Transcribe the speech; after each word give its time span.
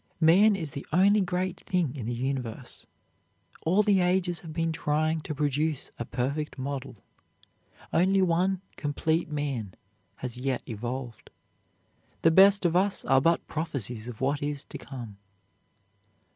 Man 0.19 0.55
is 0.55 0.71
the 0.71 0.83
only 0.91 1.21
great 1.21 1.59
thing 1.67 1.95
in 1.95 2.07
the 2.07 2.15
universe. 2.15 2.87
All 3.61 3.83
the 3.83 3.99
ages 3.99 4.39
have 4.39 4.51
been 4.51 4.71
trying 4.71 5.21
to 5.21 5.35
produce 5.35 5.91
a 5.99 6.05
perfect 6.05 6.57
model. 6.57 6.95
Only 7.93 8.23
one 8.23 8.61
complete 8.77 9.29
man 9.29 9.75
has 10.15 10.39
yet 10.39 10.67
evolved. 10.67 11.29
The 12.23 12.31
best 12.31 12.65
of 12.65 12.75
us 12.75 13.05
are 13.05 13.21
but 13.21 13.45
prophesies 13.47 14.07
of 14.07 14.21
what 14.21 14.41
is 14.41 14.65
to 14.65 14.79
come. 14.79 15.17